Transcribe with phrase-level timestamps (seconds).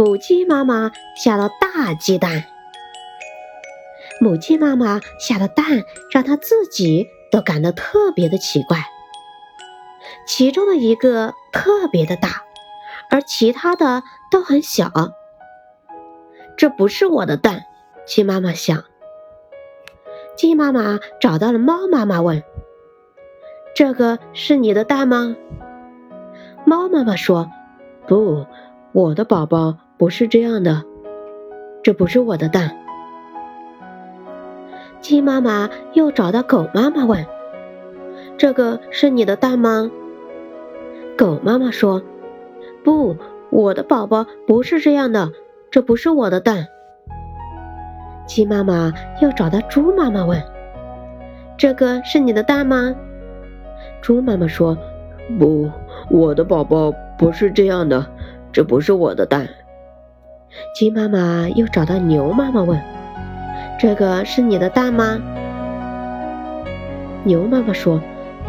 [0.00, 2.46] 母鸡妈妈下了大鸡蛋。
[4.18, 8.78] 母鸡妈妈下的蛋让它自己都感到特别的奇怪。
[10.26, 12.44] 其中的一个特别的大，
[13.10, 14.90] 而其他的都很小。
[16.56, 17.66] 这不是我的蛋，
[18.06, 18.84] 鸡妈妈想。
[20.34, 22.42] 鸡妈妈找到了猫妈妈，问
[23.76, 25.36] ：“这个是你的蛋吗？”
[26.64, 27.50] 猫妈妈说
[28.08, 28.46] ：“不，
[28.92, 30.82] 我的宝宝不是这样的，
[31.82, 32.74] 这不是我的蛋。”
[35.02, 37.26] 鸡妈妈又找到狗妈妈，问
[38.38, 39.90] ：“这个是你的蛋吗？”
[41.18, 42.02] 狗妈妈说
[42.82, 43.14] ：“不，
[43.50, 45.32] 我的宝宝不是这样的，
[45.70, 46.66] 这不是我的蛋。”
[48.26, 50.42] 鸡妈妈又找到猪妈妈，问
[51.58, 52.94] ：“这个是你的蛋吗？”
[54.00, 54.78] 猪妈妈说
[55.38, 55.70] ：“不。”
[56.08, 58.06] 我的宝宝不是这样的，
[58.50, 59.46] 这不是我的蛋。
[60.74, 62.80] 鸡妈妈又找到牛妈妈问
[63.78, 65.18] ：“这个是你的蛋吗？”
[67.24, 68.00] 牛妈妈说：“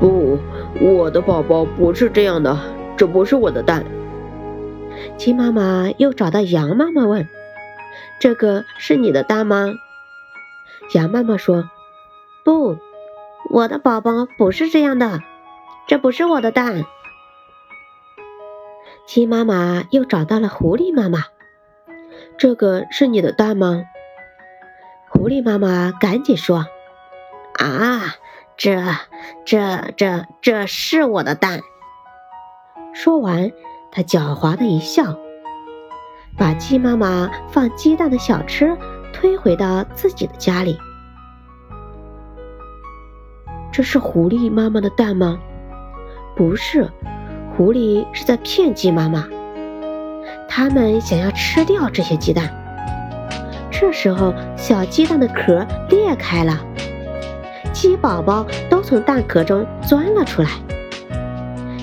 [0.00, 0.38] 不，
[0.80, 2.58] 我的宝宝不是这样的，
[2.96, 3.84] 这不是我的蛋。”
[5.16, 7.28] 鸡妈妈又找到羊妈妈问
[8.20, 9.74] ：“这个是你的蛋吗？”
[10.94, 11.70] 羊妈妈说
[12.44, 12.76] ：“不，
[13.50, 15.20] 我的宝宝不是这样的，
[15.86, 16.84] 这不是我的蛋。”
[19.06, 21.24] 鸡妈妈又找到了狐狸妈妈，
[22.42, 23.84] 这个是你的蛋吗？
[25.08, 26.66] 狐狸妈妈赶紧说
[27.54, 28.16] ：“啊，
[28.56, 28.82] 这、
[29.44, 31.60] 这、这、这是我的蛋。”
[32.92, 33.52] 说完，
[33.92, 35.16] 她狡猾的一笑，
[36.36, 38.76] 把鸡妈妈放鸡蛋的小吃
[39.12, 40.76] 推回到自己的家里。
[43.70, 45.38] 这是狐狸妈妈的蛋吗？
[46.34, 46.90] 不是。
[47.56, 49.28] 狐狸是在骗鸡妈妈，
[50.54, 52.46] 他们想要吃掉这些鸡蛋。
[53.70, 56.60] 这时候，小鸡蛋的壳裂开了，
[57.72, 60.50] 鸡宝宝都从蛋壳中钻了出来。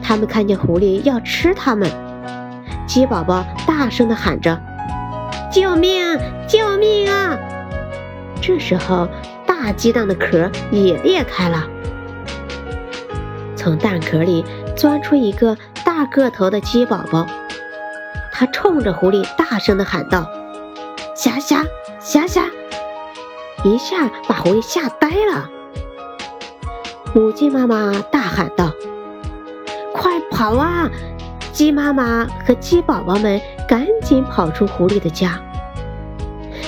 [0.00, 1.90] 他们看见狐狸要吃它们，
[2.86, 4.56] 鸡宝宝大声地喊着
[5.50, 6.16] ：“救命！
[6.46, 7.36] 救命啊！”
[8.40, 9.08] 这时候，
[9.44, 11.64] 大鸡蛋的壳也裂开了，
[13.56, 14.44] 从蛋壳里。
[14.74, 17.26] 钻出一个大个头的鸡宝宝，
[18.42, 20.28] 他冲着狐狸大声地喊道
[21.14, 21.64] ：“霞霞，
[22.00, 22.42] 霞霞！”
[23.62, 25.48] 一下把狐狸吓呆了。
[27.14, 28.72] 母鸡妈妈大喊道
[29.94, 30.90] ：“快跑啊！”
[31.54, 35.40] 鸡妈妈和鸡宝宝们赶紧跑出狐狸的家。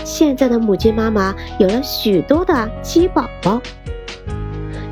[0.04, 3.60] 现在的母鸡妈妈有了许多的鸡宝宝，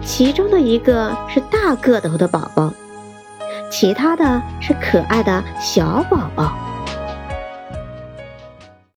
[0.05, 2.75] 其中的一个是大个头的宝宝。
[3.71, 6.53] 其他的是可爱的小宝宝。